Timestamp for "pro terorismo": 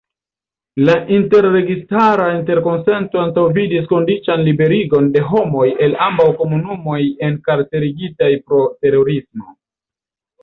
8.49-9.53